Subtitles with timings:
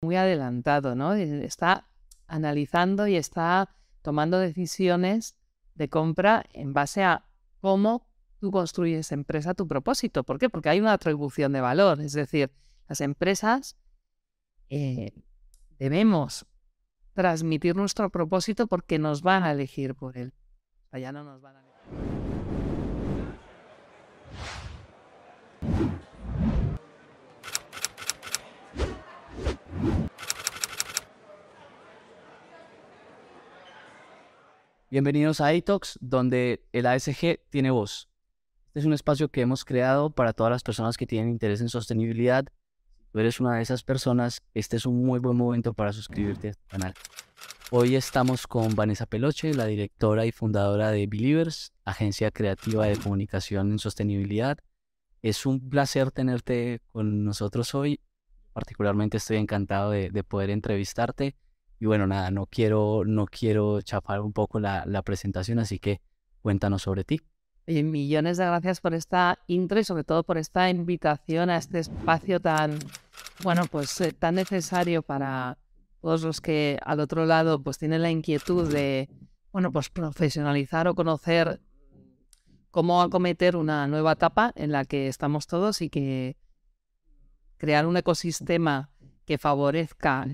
[0.00, 1.14] muy adelantado, ¿no?
[1.14, 1.88] Está
[2.26, 5.36] analizando y está tomando decisiones
[5.74, 7.24] de compra en base a
[7.60, 8.06] cómo
[8.40, 10.24] tú construyes empresa tu propósito.
[10.24, 10.48] ¿Por qué?
[10.48, 12.00] Porque hay una atribución de valor.
[12.00, 12.52] Es decir,
[12.88, 13.76] las empresas
[14.70, 15.12] eh,
[15.78, 16.46] debemos
[17.14, 20.32] transmitir nuestro propósito porque nos van a elegir por él.
[20.92, 21.67] Allá no nos van a
[34.90, 38.08] Bienvenidos a iTalks, donde el ASG tiene voz.
[38.68, 41.68] Este es un espacio que hemos creado para todas las personas que tienen interés en
[41.68, 42.46] sostenibilidad.
[42.96, 46.46] Si tú eres una de esas personas, este es un muy buen momento para suscribirte
[46.46, 46.94] a este canal.
[47.70, 53.72] Hoy estamos con Vanessa Peloche, la directora y fundadora de Believers, agencia creativa de comunicación
[53.72, 54.56] en sostenibilidad.
[55.20, 58.00] Es un placer tenerte con nosotros hoy.
[58.54, 61.36] Particularmente estoy encantado de poder entrevistarte
[61.80, 66.00] y bueno, nada, no quiero, no quiero chapar un poco la, presentación, así que
[66.42, 67.20] cuéntanos sobre ti.
[67.68, 71.78] Oye, millones de gracias por esta intro y sobre todo por esta invitación a este
[71.78, 72.78] espacio tan,
[73.42, 75.58] bueno, pues eh, tan necesario para
[76.00, 79.08] todos los que al otro lado pues tienen la inquietud de,
[79.52, 81.60] bueno, pues profesionalizar o conocer
[82.70, 86.36] cómo acometer una nueva etapa en la que estamos todos y que
[87.58, 88.90] crear un ecosistema
[89.24, 90.26] que favorezca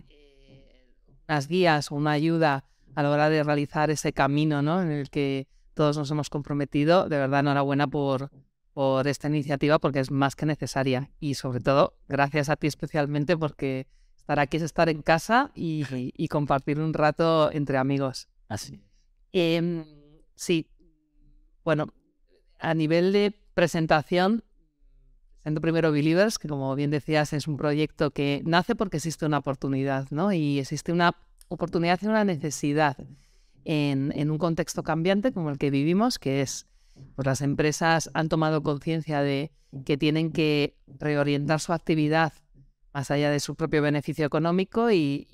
[1.29, 4.83] unas guías o una ayuda a la hora de realizar ese camino ¿no?
[4.83, 7.09] en el que todos nos hemos comprometido.
[7.09, 8.31] De verdad, enhorabuena por,
[8.73, 11.11] por esta iniciativa porque es más que necesaria.
[11.21, 13.87] Y sobre todo, gracias a ti especialmente porque
[14.17, 18.29] estar aquí es estar en casa y, compartir un rato entre amigos.
[18.49, 18.81] Así.
[19.33, 19.85] Em,
[20.35, 20.69] sí,
[21.65, 21.93] bueno,
[22.59, 24.45] a nivel de presentación,
[25.45, 29.39] presento primero Believers, que como bien decías es un proyecto que nace porque existe una
[29.39, 30.33] oportunidad, ¿no?
[30.33, 31.17] Y existe una
[31.49, 32.97] oportunidad y una necesidad
[33.67, 36.67] en, un contexto cambiante como el que vivimos, que es,
[37.15, 39.53] pues las empresas han tomado conciencia de
[39.85, 42.33] que tienen que reorientar su actividad
[42.95, 45.29] más allá de su propio beneficio económico y,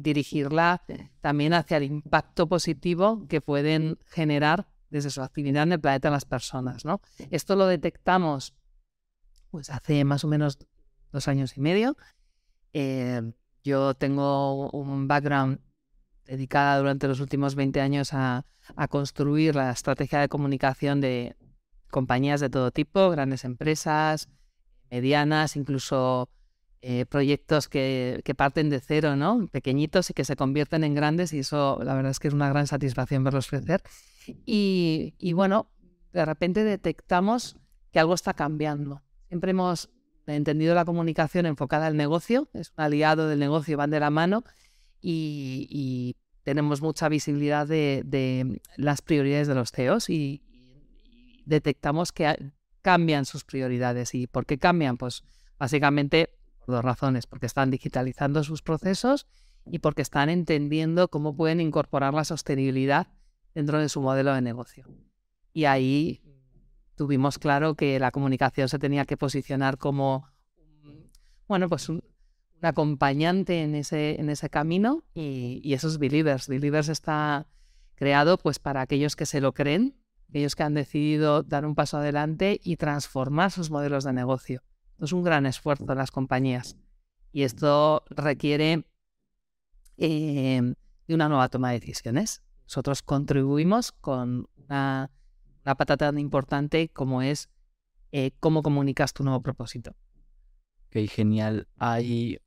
[0.00, 0.82] dirigirla
[1.20, 6.14] también hacia el impacto positivo que pueden generar desde su actividad en el planeta en
[6.14, 6.84] las personas.
[6.84, 7.00] ¿no?
[7.30, 8.52] Esto lo detectamos
[9.50, 10.58] pues hace más o menos
[11.12, 11.96] dos años y medio.
[12.72, 15.60] Eh, yo tengo un background
[16.24, 18.44] dedicada durante los últimos 20 años a,
[18.88, 21.34] construir la estrategia de comunicación de
[21.90, 24.28] compañías de todo tipo, grandes empresas,
[24.92, 26.30] medianas, incluso
[26.82, 29.48] eh, proyectos que, parten de cero, ¿no?
[29.50, 32.48] Pequeñitos y que se convierten en grandes y eso la verdad es que es una
[32.48, 33.82] gran satisfacción verlos crecer.
[34.26, 35.68] Y bueno,
[36.12, 37.56] de repente detectamos
[37.90, 39.02] que algo está cambiando.
[39.30, 39.88] Siempre hemos
[40.26, 44.42] entendido la comunicación enfocada al negocio, es un aliado del negocio, van de la mano
[45.00, 50.42] y, tenemos mucha visibilidad de, las prioridades de los CEOs y,
[51.46, 52.52] detectamos que
[52.82, 54.16] cambian sus prioridades.
[54.16, 54.96] ¿Y por qué cambian?
[54.96, 55.22] Pues
[55.60, 59.28] básicamente por dos razones, porque están digitalizando sus procesos
[59.64, 63.06] y porque están entendiendo cómo pueden incorporar la sostenibilidad
[63.54, 64.88] dentro de su modelo de negocio.
[65.52, 66.20] Y ahí
[67.00, 70.28] tuvimos claro que la comunicación se tenía que posicionar como,
[71.48, 72.04] bueno, pues un,
[72.60, 76.46] acompañante en ese, en ese camino y, y, esos believers.
[76.46, 77.46] Believers está
[77.94, 79.96] creado pues para aquellos que se lo creen,
[80.28, 84.62] aquellos que han decidido dar un paso adelante y transformar sus modelos de negocio.
[84.98, 86.76] Es un gran esfuerzo en las compañías
[87.32, 88.84] y esto requiere
[89.96, 90.74] eh,
[91.08, 92.42] de una nueva toma de decisiones.
[92.64, 95.10] Nosotros contribuimos con una
[95.64, 97.48] una patata tan importante como es
[98.12, 99.94] eh, cómo comunicas tu nuevo propósito.
[100.88, 101.68] Ok, genial.
[101.78, 102.38] Hay,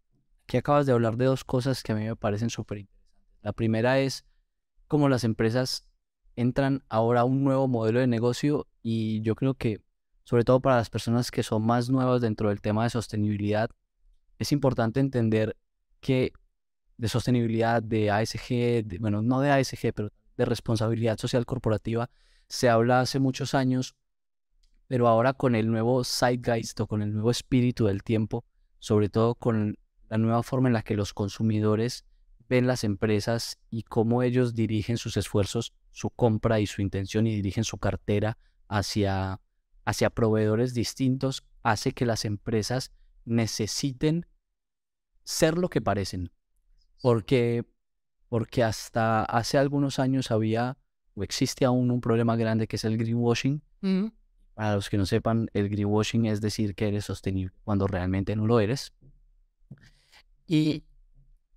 [0.44, 2.94] aquí acabas de hablar de dos cosas que a mí me parecen súper interesantes.
[3.42, 4.26] La primera es
[4.88, 5.86] cómo las empresas
[6.36, 9.82] entran ahora a un nuevo modelo de negocio y yo creo que,
[10.24, 13.70] sobre todo para las personas que son más nuevas dentro del tema de sostenibilidad,
[14.40, 15.58] es importante entender
[16.00, 16.32] que
[16.98, 22.10] de sostenibilidad, de ASG, bueno, no de ASG, pero de responsabilidad social corporativa,
[22.54, 23.96] se habla hace muchos años,
[24.86, 28.46] pero ahora con el nuevo zeitgeist o con el nuevo espíritu del tiempo,
[28.78, 32.06] sobre todo con la nueva forma en la que los consumidores
[32.48, 37.36] ven las empresas y cómo ellos dirigen sus esfuerzos, su compra y su intención y
[37.36, 39.42] dirigen su cartera hacia,
[39.84, 42.92] hacia proveedores distintos, hace que las empresas
[43.26, 44.28] necesiten
[45.24, 46.32] ser lo que parecen.
[47.02, 47.66] Porque,
[48.30, 50.78] porque hasta hace algunos años había
[51.16, 53.62] o existe aún un problema grande que es el greenwashing.
[53.82, 54.08] Mm.
[54.54, 58.46] Para los que no sepan, el greenwashing es decir que eres sostenible cuando realmente no
[58.46, 58.94] lo eres.
[60.48, 60.84] Y,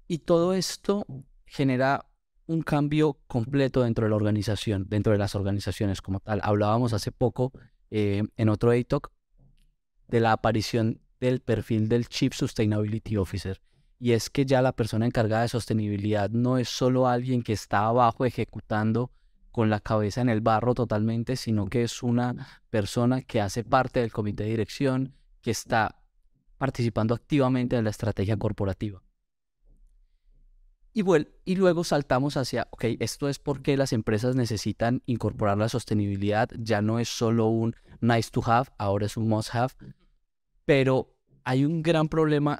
[0.08, 1.04] Y todo esto
[1.46, 2.06] genera
[2.46, 6.40] un cambio completo dentro de la organización, dentro de las organizaciones como tal.
[6.42, 7.52] Hablábamos hace poco
[7.90, 9.10] eh, en otro ATOC
[10.08, 13.60] de la aparición del perfil del Chief Sustainability Officer.
[13.98, 17.86] Y es que ya la persona encargada de sostenibilidad no es solo alguien que está
[17.86, 19.10] abajo ejecutando
[19.56, 24.00] con la cabeza en el barro totalmente, sino que es una persona que hace parte
[24.00, 26.02] del comité de dirección, que está
[26.58, 29.02] participando activamente en la estrategia corporativa.
[30.92, 31.02] Y,
[31.46, 36.82] y luego saltamos hacia, ok, esto es porque las empresas necesitan incorporar la sostenibilidad, ya
[36.82, 39.72] no es solo un nice to have, ahora es un must have,
[40.66, 42.58] pero hay un gran problema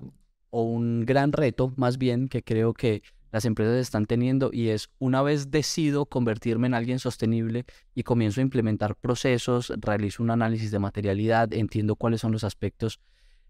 [0.49, 3.03] o un gran reto más bien que creo que
[3.33, 7.65] las empresas están teniendo y es una vez decido convertirme en alguien sostenible
[7.95, 13.01] y comienzo a implementar procesos, realizo un análisis de materialidad, entiendo cuáles son los aspectos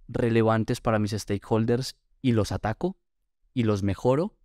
[0.09, 2.97] relevantes para mis stakeholders y los ataco
[3.53, 4.37] y los mejoro,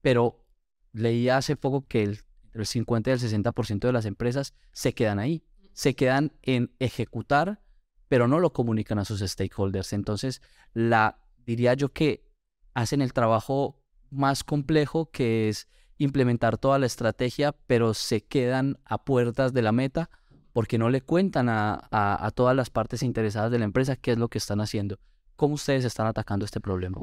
[0.00, 0.44] pero
[0.92, 2.20] leí hace poco que el,
[2.52, 7.62] el 50 y el 60% de las empresas se quedan ahí, se quedan en ejecutar,
[8.08, 9.92] pero no lo comunican a sus stakeholders.
[9.92, 10.40] Entonces,
[10.72, 12.27] la diría yo que
[12.74, 13.80] hacen el trabajo
[14.10, 15.68] más complejo que es
[15.98, 20.10] implementar toda la estrategia, pero se quedan a puertas de la meta
[20.52, 24.28] porque no le cuentan a, todas las partes interesadas de la empresa qué es lo
[24.28, 24.98] que están haciendo.
[25.36, 26.98] ¿Cómo ustedes están atacando este problema?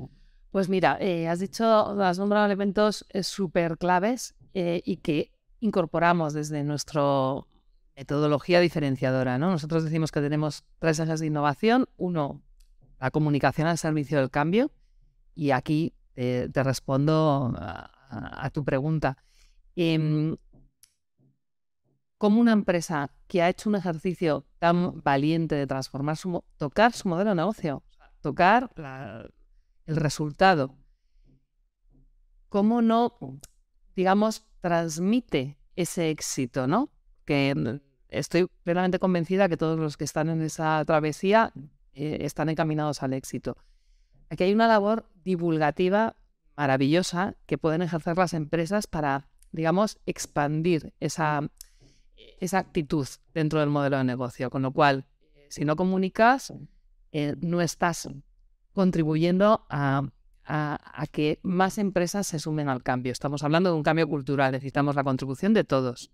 [0.52, 1.66] Pues mira, eh, has dicho,
[2.02, 7.02] has nombrado elementos eh, súper claves eh, y que incorporamos desde nuestra
[7.96, 9.38] metodología diferenciadora.
[9.38, 9.52] ¿no?
[9.52, 11.88] Nosotros decimos que tenemos tres ejes de innovación.
[11.98, 12.42] Uno,
[13.00, 14.72] la comunicación al servicio del cambio.
[15.36, 19.18] Y aquí te respondo a, tu pregunta.
[19.76, 20.38] Em,
[22.18, 27.10] ¿Cómo una empresa que ha hecho un ejercicio tan valiente de transformar su, tocar su
[27.10, 27.84] modelo de negocio,
[28.22, 29.28] tocar la,
[29.86, 30.76] el resultado.
[32.50, 33.18] ¿Cómo no,
[33.96, 36.90] digamos, transmite ese éxito, ¿no?
[37.26, 41.52] Que estoy plenamente convencida que todos los que están en esa travesía
[41.94, 43.58] eh, están encaminados al éxito.
[44.30, 46.16] Aquí hay una labor divulgativa
[46.56, 51.50] maravillosa que pueden ejercer las empresas para, digamos, expandir esa,
[52.40, 54.50] esa actitud dentro del modelo de negocio.
[54.50, 55.06] Con lo cual,
[55.50, 56.54] si no comunicas,
[57.12, 58.10] eh, no estás
[58.74, 60.04] contribuyendo a,
[61.12, 63.12] que más empresas se sumen al cambio.
[63.12, 66.12] Estamos hablando de un cambio cultural, necesitamos la contribución de todos.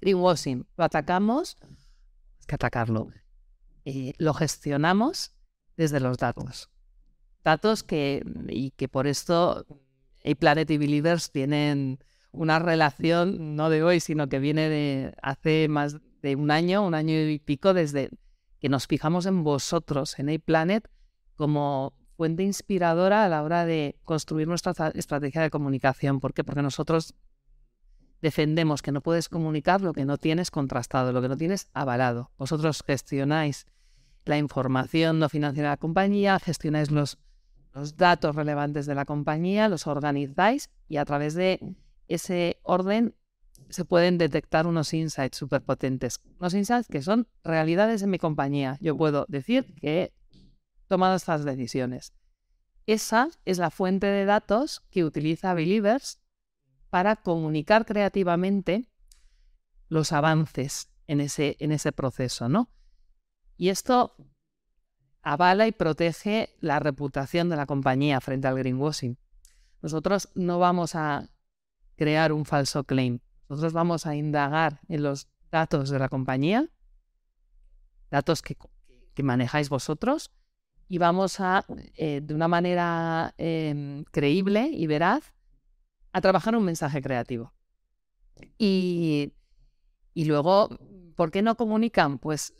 [0.00, 3.08] Greenwashing, lo atacamos, hay que atacarlo.
[3.84, 5.32] Eh, lo gestionamos
[5.76, 6.70] desde los datos.
[7.46, 9.66] Datos que, y que por esto
[10.24, 12.00] A-Planet y Believers tienen
[12.32, 16.94] una relación, no de hoy, sino que viene de hace más de un año, un
[16.94, 18.10] año y pico, desde
[18.58, 20.90] que nos fijamos en vosotros, en A-Planet,
[21.36, 26.18] como fuente inspiradora a la hora de construir nuestra estrategia de comunicación.
[26.18, 26.42] ¿Por qué?
[26.42, 27.14] Porque nosotros
[28.22, 32.32] defendemos que no puedes comunicar lo que no tienes contrastado, lo que no tienes avalado.
[32.38, 33.66] Vosotros gestionáis
[34.24, 37.18] la información no financiera de la compañía, gestionáis los,
[37.76, 41.76] los datos relevantes de la compañía, los organizáis y a través de
[42.08, 43.14] ese orden
[43.68, 46.20] se pueden detectar unos insights súper potentes.
[46.40, 48.78] Unos insights que son realidades en mi compañía.
[48.80, 50.14] Yo puedo decir que
[50.88, 52.14] tomado estas decisiones.
[52.86, 56.22] Esa es la fuente de datos que utiliza Believers
[56.88, 58.88] para comunicar creativamente
[59.88, 62.70] los avances en ese, en ese proceso, ¿no?
[63.58, 64.16] Y esto
[65.26, 69.18] avala y protege la reputación de la compañía frente al greenwashing.
[69.82, 71.28] Nosotros no vamos a
[71.96, 73.18] crear un falso claim.
[73.48, 76.70] Nosotros vamos a indagar en los datos de la compañía,
[78.08, 78.56] datos que,
[79.24, 80.30] manejáis vosotros,
[80.88, 81.66] y vamos a,
[81.96, 85.34] eh, de una manera em, creíble y veraz,
[86.12, 87.52] a trabajar un mensaje creativo.
[88.58, 89.32] Y,
[90.14, 90.68] y, luego,
[91.16, 92.18] ¿por qué no comunican?
[92.18, 92.54] Pues,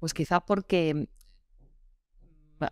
[0.00, 1.08] pues quizá porque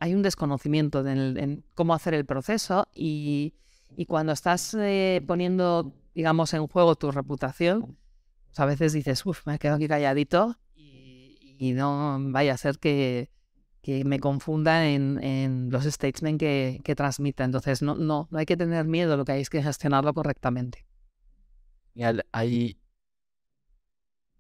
[0.01, 3.55] hay un desconocimiento en, cómo hacer el proceso y,
[4.07, 7.97] cuando estás eh, poniendo, digamos, en juego tu reputación,
[8.47, 12.79] pues a veces dices, uff, me he quedado aquí calladito y, no vaya a ser
[12.79, 13.31] que,
[14.05, 17.45] me confunda en, los statements que, que transmita.
[17.45, 20.87] Entonces, no, no, no hay que tener miedo, lo que hay es que gestionarlo correctamente.
[22.33, 22.79] Hay,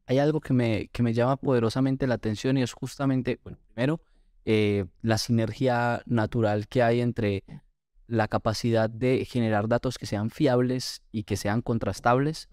[0.06, 4.00] hay algo que me, que me llama poderosamente la atención y es justamente, bueno, primero,
[4.50, 7.44] eh, la sinergia natural que hay entre
[8.06, 12.48] la capacidad de generar datos que sean fiables y que sean contrastables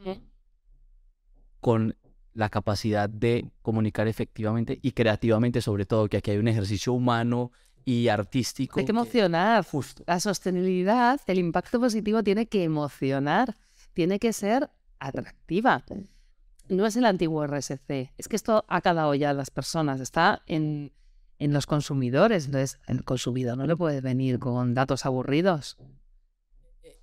[1.62, 1.96] con
[2.34, 7.54] la capacidad de comunicar efectivamente y creativamente, sobre todo, que aquí hay un ejercicio humano
[7.86, 8.78] y artístico.
[8.78, 9.64] Hay que emocionar.
[9.64, 10.04] Justo.
[10.06, 13.56] La sostenibilidad, el impacto positivo tiene que emocionar,
[13.94, 15.86] tiene que ser atractiva.
[16.68, 20.42] No es el antiguo RSC, es que esto ha calado ya a las personas, está
[20.46, 20.92] en,
[21.40, 22.46] en los consumidores.
[22.46, 25.78] Entonces, el consumidor no le puede venir con datos aburridos.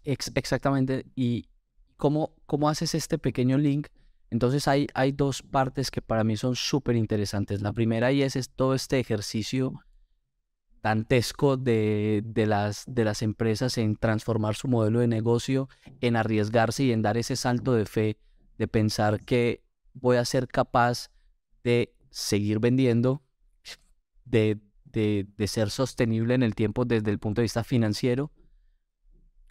[0.05, 1.07] Ex- exactamente.
[1.15, 1.49] ¿Y
[1.97, 3.89] cómo, cómo haces este pequeño link?
[4.31, 7.61] Entonces hay, hay dos partes que para mí son súper interesantes.
[7.61, 9.75] La primera y es, es todo este ejercicio
[10.83, 15.69] dantesco de, de, las, de las empresas en transformar su modelo de negocio,
[16.01, 18.19] en arriesgarse y en dar ese salto de fe,
[18.59, 19.63] de pensar que
[19.93, 21.11] voy a ser capaz
[21.63, 23.23] de seguir vendiendo,
[24.33, 28.33] de, de, de ser sostenible en el tiempo desde el punto de vista financiero,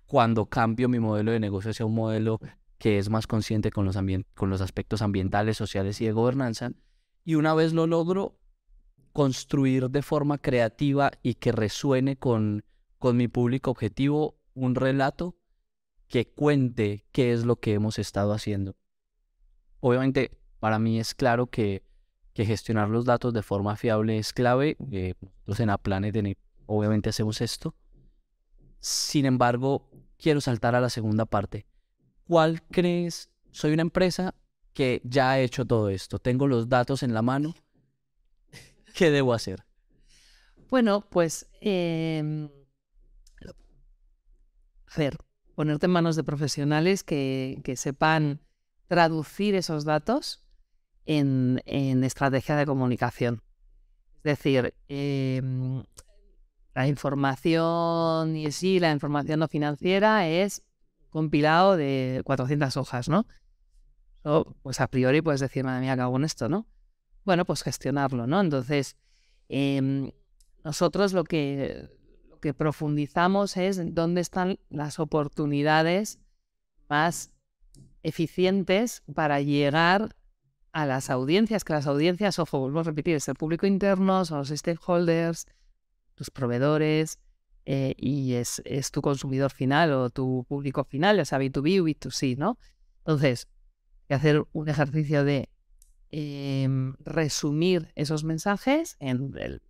[0.05, 2.39] cuando cambio mi modelo de negocio hacia un modelo
[2.77, 3.95] que es más consciente con los,
[4.35, 6.71] con los aspectos ambientales, sociales y de gobernanza.
[7.23, 8.39] Y una vez lo logro,
[9.13, 12.65] construir de forma creativa y que resuene con,
[12.97, 15.37] con mi público objetivo un relato
[16.07, 18.75] que cuente qué es lo que hemos estado haciendo.
[19.79, 21.83] Obviamente, para mí es claro que,
[22.33, 24.77] que gestionar los datos de forma fiable es clave.
[24.91, 25.13] eh,
[25.45, 27.75] nosotros en Aplanet en- obviamente hacemos esto.
[28.79, 31.65] Sin embargo, quiero saltar a la segunda parte.
[32.27, 33.29] ¿Cuál crees?
[33.51, 34.33] Soy una empresa
[34.73, 36.19] que ya ha hecho todo esto.
[36.19, 37.53] Tengo los datos en la mano.
[38.95, 39.65] ¿Qué debo hacer?
[40.69, 42.49] Bueno, pues em,
[44.87, 45.17] hacer,
[45.55, 48.39] ponerte en manos de profesionales que, que sepan
[48.87, 50.43] traducir esos datos
[51.05, 53.41] en, en estrategia de comunicación.
[54.17, 55.83] Es decir, em,
[56.75, 60.63] la información y sí, la información no financiera es
[61.09, 63.25] compilado de 400 hojas, ¿no?
[64.19, 66.67] Eso, pues a priori puedes decir, madre mía, ¿qué hago en esto, no?
[67.25, 68.39] Bueno, pues gestionarlo, ¿no?
[68.39, 68.95] Entonces,
[69.49, 70.11] em,
[70.63, 71.89] nosotros lo que,
[72.29, 76.19] lo que profundizamos es dónde están las oportunidades
[76.89, 77.33] más
[78.03, 80.15] eficientes para llegar
[80.73, 84.39] a las audiencias, que las audiencias, ojo, vuelvo a repetir, es el público interno, son
[84.39, 85.45] los stakeholders,
[86.15, 87.19] tus proveedores,
[87.65, 91.83] eh, y es, es tu consumidor final o tu público final, ya sea B2B o
[91.85, 92.57] B2C, ¿no?
[92.99, 93.47] Entonces,
[94.01, 95.49] hay que hacer un ejercicio de
[96.09, 99.61] em, resumir esos mensajes en el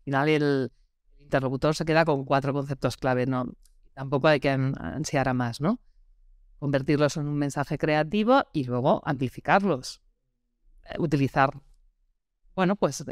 [0.00, 0.72] al final el
[1.18, 3.52] interlocutor se queda con cuatro conceptos clave, no
[3.94, 5.78] tampoco hay que an- ansiar a más, ¿no?
[6.58, 10.00] Convertirlos en un mensaje creativo y luego amplificarlos.
[10.98, 11.50] Utilizar,
[12.54, 13.04] bueno, pues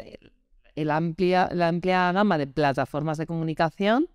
[0.75, 4.09] el, amplia, la amplia gama de plataformas de comunicación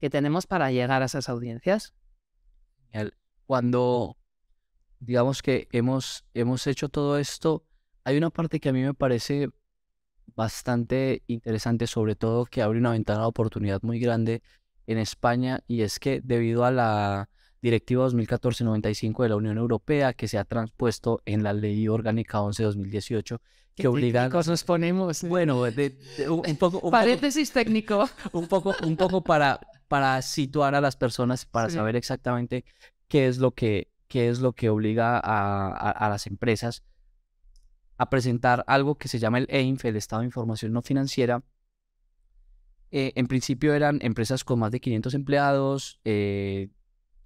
[0.00, 1.94] que tenemos para llegar a esas audiencias.
[3.46, 4.16] Cuando
[5.00, 7.64] digamos que hemos, hemos hecho todo esto,
[8.04, 9.50] hay una parte que a mí me parece
[10.34, 14.42] bastante interesante, sobre todo que abre una ventana de oportunidad muy grande
[14.86, 17.28] en España, y es que debido a la
[17.64, 23.40] Directiva 2014-95 de la Unión Europea, que se ha transpuesto en la Ley Orgánica 11-2018,
[23.74, 24.20] que obliga...
[24.24, 25.24] Técnicos nos ponemos.
[25.24, 25.28] ¿eh?
[25.28, 25.72] Bueno, de-
[26.18, 28.06] de- un poco, un poco, Paréntesis técnico.
[28.32, 31.76] un poco, un poco para, para situar a las personas, para Sí.
[31.76, 32.66] saber exactamente
[33.08, 36.82] qué es lo que, qué es lo que obliga a, a- a las empresas
[37.96, 41.42] a presentar algo que se llama el EINF, el Estado de Información No Financiera.
[42.90, 46.68] Eh, en principio eran empresas con más de 500 empleados, eh,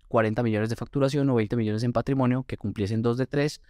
[0.08, 3.60] 40 millones de facturación o 20 millones en patrimonio que cumpliesen dos de tres.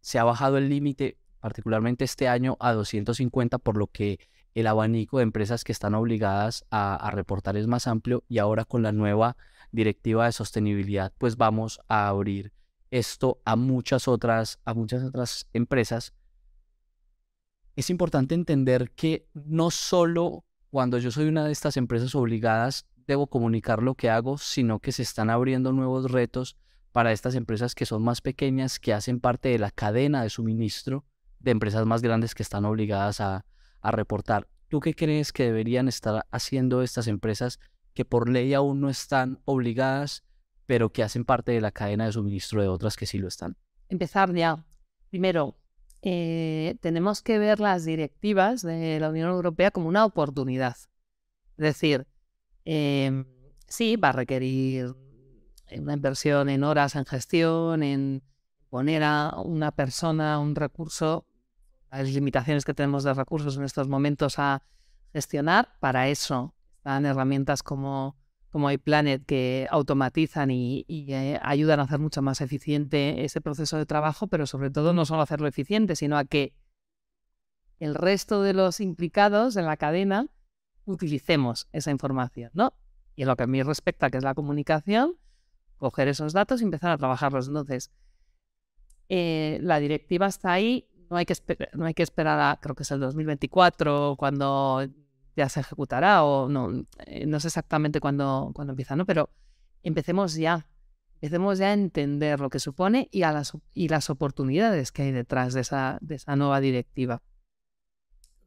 [0.00, 4.18] Se ha bajado el límite, particularmente este año, a 250, por lo que
[4.54, 8.64] el abanico de empresas que están obligadas a, a reportar es más amplio y ahora
[8.64, 9.36] con la nueva
[9.70, 12.52] directiva de sostenibilidad, pues vamos a abrir
[12.90, 16.12] esto a muchas otras, a muchas otras empresas.
[17.74, 23.26] Es importante entender que no solo cuando yo soy una de estas empresas obligadas debo
[23.26, 26.56] comunicar lo que hago, sino que se están abriendo nuevos retos
[26.92, 31.04] para estas empresas que son más pequeñas, que hacen parte de la cadena de suministro
[31.40, 33.44] de empresas más grandes que están obligadas a,
[33.82, 34.46] reportar.
[34.68, 37.58] ¿Tú qué crees que deberían estar haciendo estas empresas
[37.94, 40.22] que por ley aún no están obligadas,
[40.66, 43.56] pero que hacen parte de la cadena de suministro de otras que sí lo están?
[43.92, 44.64] empezar ya.
[45.10, 45.56] Primero,
[46.00, 50.76] eh, tenemos que ver las directivas de la Unión Europea como una oportunidad.
[51.56, 52.06] Es decir,
[52.64, 53.24] em,
[53.66, 54.94] sí, va a requerir
[55.76, 58.22] una inversión en horas en gestión, en
[58.68, 61.26] poner a una persona, un recurso,
[61.90, 64.62] las limitaciones que tenemos de recursos en estos momentos a
[65.12, 65.76] gestionar.
[65.80, 68.16] Para eso están herramientas como
[68.52, 73.86] como iPlanet que automatizan y, eh, ayudan a hacer mucho más eficiente ese proceso de
[73.86, 76.52] trabajo, pero sobre todo no solo hacerlo eficiente, sino a que
[77.80, 80.26] el resto de los implicados en la cadena
[80.84, 82.74] utilicemos esa información, ¿no?
[83.14, 85.16] Y en lo que a mí respecta, que es la comunicación,
[85.76, 87.48] coger esos datos y empezar a trabajarlos.
[87.48, 87.90] Entonces,
[89.08, 91.34] eh, la directiva está ahí, no hay, que
[91.74, 94.86] no hay que esperar a, creo que es el 2024, cuando
[95.36, 99.04] ya se ejecutará, o no, eh, no sé exactamente cuándo, cuándo empieza, ¿no?
[99.04, 99.30] Pero
[99.82, 100.66] empecemos ya,
[101.20, 105.12] empecemos ya a entender lo que supone y, a las, y las oportunidades que hay
[105.12, 107.22] detrás de esa, de esa nueva directiva.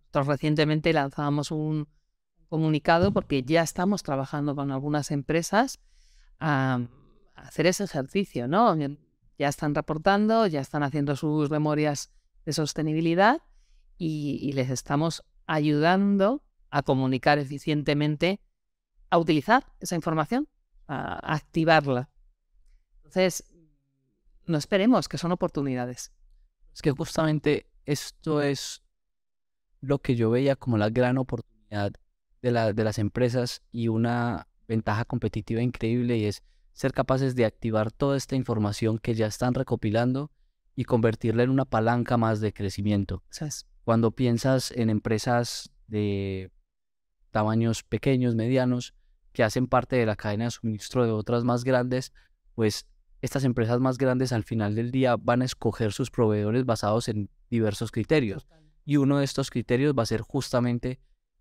[0.05, 1.87] Nosotros recientemente lanzábamos un
[2.49, 5.79] comunicado porque ya estamos trabajando con algunas empresas
[6.39, 6.81] a,
[7.35, 8.75] hacer ese ejercicio, ¿no?
[9.37, 12.11] Ya están reportando, ya están haciendo sus memorias
[12.45, 13.41] de sostenibilidad
[13.97, 18.41] y les estamos ayudando a comunicar eficientemente,
[19.09, 20.47] a utilizar esa información
[20.87, 22.09] a activarla.
[22.97, 23.43] Entonces,
[24.45, 26.11] no esperemos que son oportunidades.
[26.73, 28.83] Es que justamente esto es
[29.81, 31.93] lo que yo veía como la gran oportunidad
[32.45, 37.43] de, la, de las empresas y una ventaja competitiva increíble y es ser capaces de
[37.43, 40.29] activar toda esta información que ya están recopilando
[40.75, 43.23] y convertirla en una palanca más de crecimiento.
[43.83, 46.51] Cuando piensas en empresas de
[47.31, 48.93] tamaños pequeños, medianos,
[49.33, 52.13] que hacen parte de la cadena de suministro de otras más grandes,
[52.53, 52.85] pues
[53.21, 57.31] estas empresas más grandes al final del día van a escoger sus proveedores basados en
[57.49, 58.45] diversos criterios.
[58.85, 60.99] Y uno de estos criterios va a ser justamente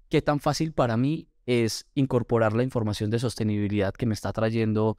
[0.08, 4.96] qué tan fácil para mí es incorporar la información de sostenibilidad que me está trayendo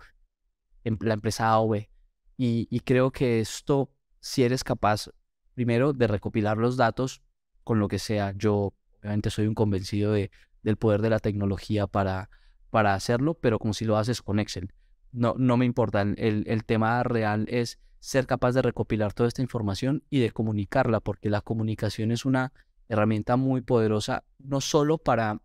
[0.83, 1.89] la empresa A o B.
[2.37, 5.09] Y, y creo que esto, si eres capaz,
[5.53, 7.23] primero, de recopilar los datos
[7.63, 10.31] con lo que sea, yo obviamente soy un convencido de,
[10.61, 12.29] del poder de la tecnología para
[12.75, 14.73] para hacerlo, pero como si lo haces con Excel.
[15.13, 19.41] No, no me importa, el, el tema real es ser capaz de recopilar toda esta
[19.41, 22.51] información y de comunicarla, porque la comunicación es una
[22.89, 25.41] herramienta muy poderosa, no solo para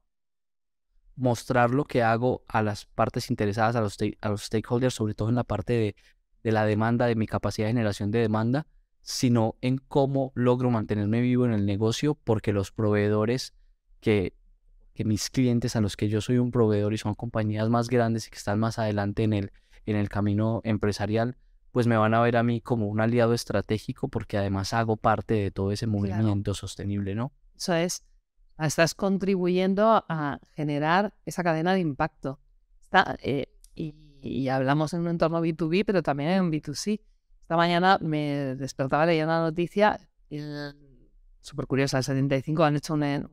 [1.16, 5.28] mostrar lo que hago a las partes interesadas, a los, a los stakeholders, sobre todo
[5.28, 5.96] en la parte de,
[6.42, 8.66] de la demanda, de mi capacidad de generación de demanda,
[9.02, 13.54] sino en cómo logro mantenerme vivo en el negocio, porque los proveedores
[14.00, 14.34] que
[15.00, 18.26] que mis clientes a los que yo soy un proveedor y son compañías más grandes
[18.26, 19.52] y que están más adelante en el,
[19.86, 21.38] en el camino empresarial,
[21.72, 25.34] pues me van a ver a mí como un aliado estratégico porque además hago parte
[25.34, 27.32] de todo ese movimiento sostenible, ¿no?
[27.60, 28.02] Eso es,
[28.58, 32.40] estás contribuyendo a generar esa cadena de impacto.
[32.80, 37.02] Está, eh, y, hablamos en un entorno B2B, pero también en B2C.
[37.42, 40.00] Esta mañana me despertaba leyendo la noticia,
[41.40, 43.30] súper curiosa, el 75 han hecho un,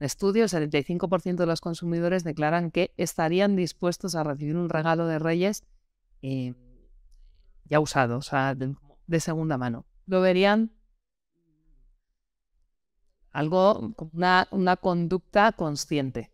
[0.00, 5.18] estudio, el 75% de los consumidores declaran que estarían dispuestos a recibir un regalo de
[5.18, 5.64] Reyes
[6.22, 6.54] eh,
[7.64, 9.84] ya usado, o sea, de, segunda mano.
[10.06, 10.72] Lo verían
[13.36, 16.32] algo una, una conducta consciente.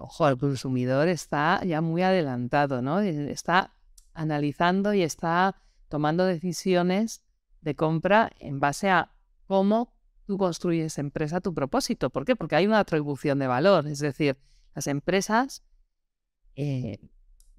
[0.00, 3.00] ojo, el consumidor está ya muy adelantado, ¿no?
[3.00, 3.74] Está
[4.14, 7.22] analizando y está tomando decisiones
[7.60, 9.12] de compra en base a
[9.46, 9.92] cómo
[10.26, 12.08] tú construyes empresa tu propósito.
[12.08, 12.34] ¿Por qué?
[12.34, 13.86] Porque hay una atribución de valor.
[13.86, 14.38] Es decir,
[14.74, 15.62] las empresas
[16.56, 17.00] eh,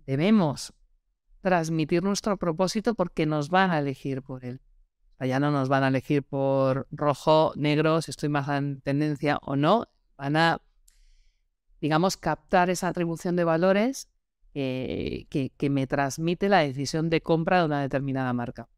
[0.08, 0.74] debemos
[1.42, 4.60] transmitir nuestro propósito porque nos van a elegir por él.
[5.26, 9.56] Ya no nos van a elegir por rojo, negro, si estoy más en tendencia o
[9.56, 9.88] no.
[10.18, 10.62] Van a,
[11.82, 14.10] digamos, captar esa atribución de valores
[14.54, 15.28] que,
[15.58, 18.70] que me transmite la decisión de compra de una determinada marca.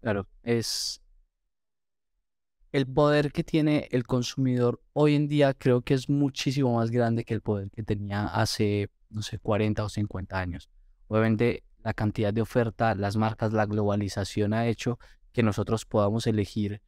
[0.00, 1.02] Claro, es,
[2.72, 7.24] el poder que tiene el consumidor hoy en día creo que es muchísimo más grande
[7.24, 10.70] que el poder que tenía hace, no sé, 40 o 50 años.
[11.08, 14.98] Obviamente la cantidad de oferta, las marcas, la globalización ha hecho
[15.32, 16.82] que nosotros podamos elegir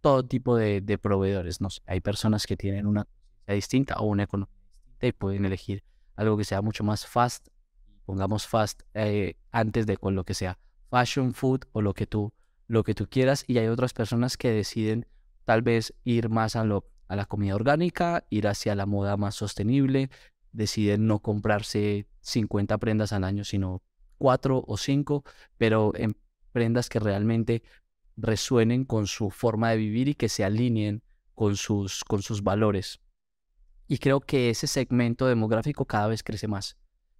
[0.00, 1.60] todo tipo de, proveedores.
[1.60, 3.06] No hay personas que tienen una
[3.46, 5.84] distinta o una economía distinta y pueden elegir
[6.16, 7.48] algo que sea mucho más fast,
[8.04, 10.58] pongamos fast eh, antes de con lo que sea
[10.90, 12.32] fashion food o lo que tú
[12.66, 15.06] lo que tú quieras y hay otras personas que deciden
[15.44, 19.34] tal vez ir más a, lo, a la comida orgánica, ir hacia la moda más
[19.34, 20.10] sostenible,
[20.52, 23.82] deciden no comprarse 50 prendas al año, sino
[24.18, 25.24] 4 o 5,
[25.56, 26.16] pero en
[26.58, 27.62] prendas que realmente
[28.16, 31.04] resuenen con su forma de vivir y que se alineen
[31.36, 32.98] con sus, con sus valores.
[33.86, 36.76] Y creo que ese segmento demográfico cada vez crece más.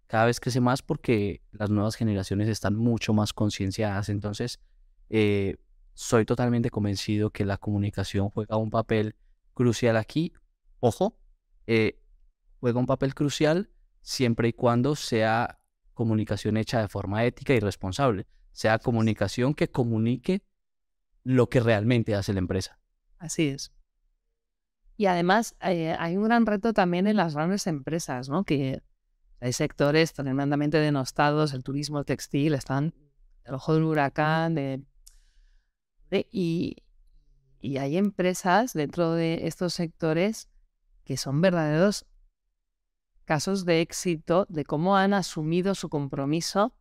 [0.09, 4.09] Cada vez crece más porque las nuevas generaciones están mucho más concienciadas.
[4.09, 4.59] Entonces,
[5.09, 5.57] eh,
[5.95, 9.15] soy totalmente convencido que la comunicación juega un papel
[9.55, 10.33] crucial aquí.
[10.81, 11.17] Ojo,
[11.69, 12.03] eh,
[12.59, 13.71] juega un papel crucial
[14.01, 15.61] siempre y cuando sea
[15.95, 18.27] comunicación hecha de forma ética y responsable.
[18.59, 20.43] Sea comunicación que comunique
[21.23, 22.81] lo que realmente hace la empresa.
[23.17, 23.73] Así es.
[24.97, 28.43] Y además eh, hay un gran reto también en las grandes empresas, ¿no?
[28.43, 28.83] Que
[29.39, 32.95] hay sectores tremendamente denostados, el turismo, el textil, están
[33.45, 34.57] el ojo del huracán.
[34.57, 34.83] De,
[36.11, 36.79] y,
[37.61, 40.49] y hay empresas dentro de estos sectores
[41.05, 42.07] que son verdaderos
[43.25, 46.75] casos de éxito de cómo han asumido su compromiso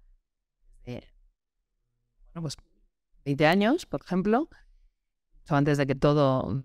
[2.37, 2.57] bueno, pues
[3.25, 4.49] 20 años, por ejemplo,
[5.49, 6.63] antes de que todo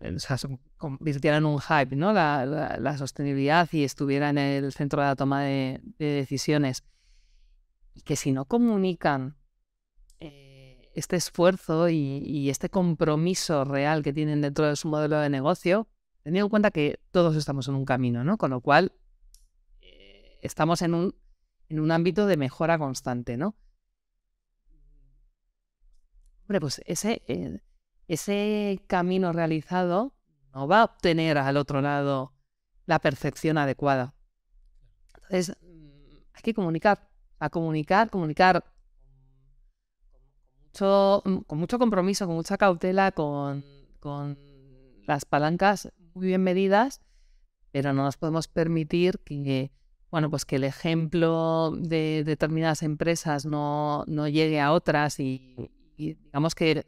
[0.00, 2.12] mm, se convirtiera en un hype, ¿no?
[2.12, 6.84] La, sostenibilidad y estuviera en el centro de la toma de, decisiones.
[7.94, 9.36] Y que si no comunican
[10.20, 15.88] eh, este esfuerzo y, este compromiso real que tienen dentro de su modelo de negocio,
[16.22, 18.36] teniendo en cuenta que todos estamos en un camino, ¿no?
[18.36, 18.92] Con lo cual,
[20.42, 21.14] estamos en un,
[21.70, 23.56] en un ámbito de mejora constante, ¿no?
[26.44, 27.60] Hombre, pues ese, eh,
[28.06, 30.14] ese camino realizado
[30.54, 32.32] no va a obtener al otro lado
[32.86, 34.14] la percepción adecuada.
[35.14, 35.56] Entonces,
[36.34, 38.64] hay que comunicar, a comunicar, comunicar
[40.78, 43.64] mm, con mucho compromiso, con mucha cautela, con,
[44.00, 44.38] con
[45.06, 47.00] las palancas muy bien medidas,
[47.72, 49.72] pero no nos podemos permitir que
[50.14, 55.56] bueno, pues que el ejemplo de determinadas empresas no, llegue a otras y,
[55.96, 56.86] digamos que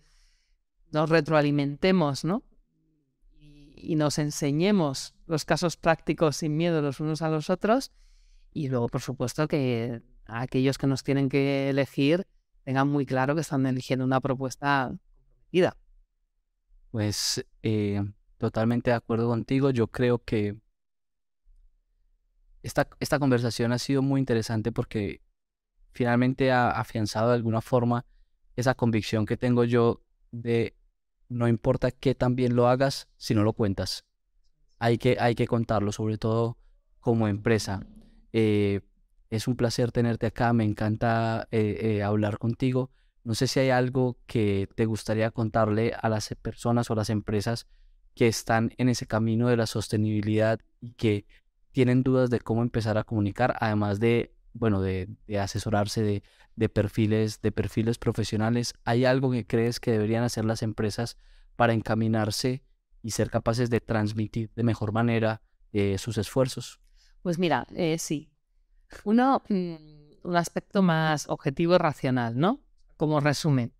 [0.92, 2.42] nos retroalimentemos, ¿no?
[3.38, 7.92] Y, nos enseñemos los casos prácticos sin miedo los unos a los otros
[8.52, 12.26] y luego, por supuesto, que aquellos que nos tienen que elegir
[12.64, 14.92] tengan muy claro que están eligiendo una propuesta
[15.46, 15.76] comprometida.
[16.90, 18.02] Pues eh,
[18.38, 19.70] totalmente de acuerdo contigo.
[19.70, 20.56] Yo creo que
[22.62, 25.22] esta, conversación ha sido muy interesante porque
[25.92, 28.04] finalmente ha afianzado de alguna forma
[28.56, 30.74] esa convicción que tengo yo de
[31.28, 34.04] no importa qué tan bien lo hagas si no lo cuentas.
[34.78, 36.58] Hay que, hay que contarlo, sobre todo
[37.00, 37.86] como empresa.
[38.32, 38.80] Eh,
[39.30, 42.90] es un placer tenerte acá, me encanta eh, eh, hablar contigo.
[43.24, 47.66] No sé si hay algo que te gustaría contarle a las personas o las empresas
[48.14, 51.26] que están en ese camino de la sostenibilidad y que
[51.72, 56.22] tienen dudas de cómo empezar a comunicar, además de, bueno, de, asesorarse
[56.56, 61.16] de, perfiles, de perfiles profesionales, ¿hay algo que crees que deberían hacer las empresas
[61.56, 62.64] para encaminarse
[63.02, 65.42] y ser capaces de transmitir de mejor manera
[65.72, 66.80] eh, sus esfuerzos?
[67.22, 68.30] Pues mira, eh, sí.
[69.04, 69.74] Uno, mm,
[70.22, 72.60] un aspecto más objetivo y racional, ¿no?
[72.96, 73.72] Como resumen.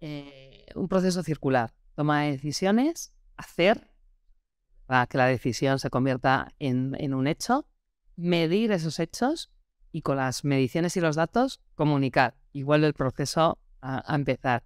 [0.00, 1.74] Eh, un proceso circular.
[1.94, 3.90] Toma de decisiones, hacer
[4.86, 7.68] para que la decisión se convierta en, un hecho,
[8.16, 9.52] medir esos hechos
[9.92, 14.64] y con las mediciones y los datos comunicar y vuelve el proceso a, empezar.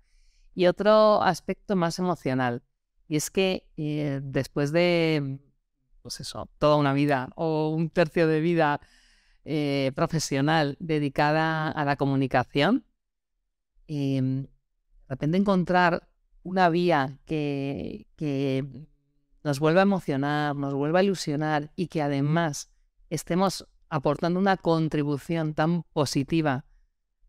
[0.55, 2.63] Y otro aspecto más emocional,
[3.09, 5.39] y es que eh, después de,
[6.03, 8.81] pues eso, toda una vida o un tercio de vida
[9.45, 12.85] eh, profesional dedicada a la comunicación,
[13.87, 14.49] em, de
[15.09, 16.09] repente encontrar
[16.43, 18.65] una vía que, que
[19.45, 22.71] nos vuelva a emocionar, nos vuelva a ilusionar y que además
[23.11, 26.65] estemos aportando una contribución tan positiva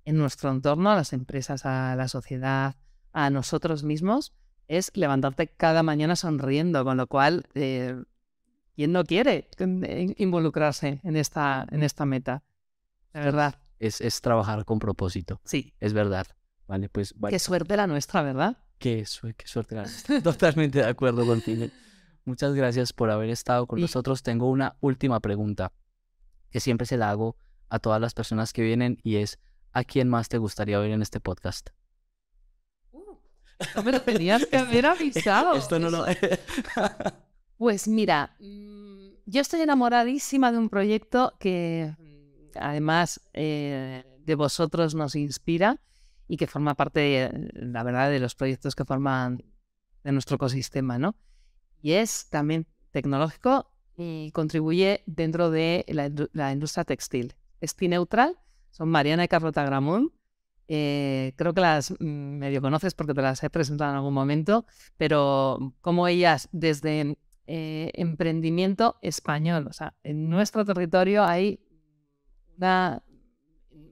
[0.05, 2.77] en nuestro entorno, a las empresas, a la sociedad,
[3.11, 4.33] a nosotros mismos,
[4.69, 8.01] es levantarte cada mañana sonriendo, con lo cual, eh,
[8.77, 9.49] ¿quién no quiere
[10.15, 12.43] involucrarse en esta, en esta meta?
[13.11, 13.55] La verdad.
[13.79, 15.41] Es, es trabajar con propósito.
[15.43, 15.73] Sí.
[15.81, 16.27] Es verdad.
[16.65, 17.13] Vale, pues.
[17.29, 18.57] Qué suerte la nuestra, ¿verdad?
[18.77, 19.03] Qué,
[19.35, 20.21] qué suerte la nuestra.
[20.23, 21.65] Totalmente de acuerdo contigo.
[22.23, 24.23] Muchas gracias por haber estado con nosotros.
[24.23, 25.73] Tengo una última pregunta
[26.53, 27.35] que siempre se la hago
[27.67, 29.39] a todas las personas que vienen y es
[29.71, 31.71] ¿a quién más te gustaría oír en este podcast?
[32.91, 33.17] Uh,
[33.75, 35.53] no me lo tenías que haber avisado.
[35.57, 36.05] Esto no lo...
[37.57, 44.93] pues mira, mm, yo estoy enamoradísima de un proyecto que mm, además eh, de vosotros
[44.93, 45.81] nos inspira
[46.27, 49.43] y que forma parte, la verdad, de los proyectos que forman
[50.03, 51.15] de nuestro ecosistema, ¿no?
[51.83, 55.85] y es también tecnológico y contribuye dentro de
[56.33, 57.35] la, industria textil.
[57.61, 58.37] Es neutral,
[58.71, 60.11] son Mariana y Carlota Gramón.
[60.67, 64.65] Eh, creo que las mm, medio conoces porque te las he presentado en algún momento,
[64.97, 71.59] pero como ellas desde eh, emprendimiento español, o sea, en nuestro territorio hay
[72.57, 73.03] una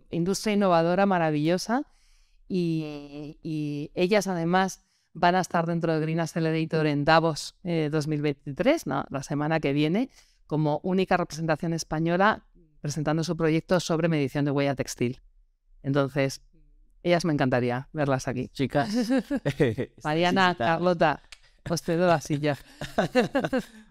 [0.10, 1.86] industria innovadora maravillosa
[2.48, 9.24] y ellas además van a estar dentro de Green Accelerator en Davos 2023, eh, la
[9.24, 10.10] semana que viene,
[10.48, 12.46] como única representación española
[12.82, 15.22] presentando su proyecto sobre medición de huella textil.
[15.84, 16.42] Entonces,
[17.04, 18.50] ellas me encantaría verlas aquí.
[18.50, 18.90] Chicas.
[20.04, 21.22] Mariana, Carlota.
[21.70, 22.58] Os cedo la silla.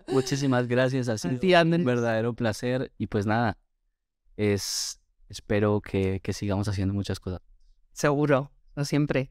[0.08, 3.58] Muchísimas gracias, ha sido ti, un verdadero placer y pues nada,
[4.36, 7.40] es espero que, que sigamos haciendo muchas cosas.
[7.92, 9.30] Seguro, no siempre.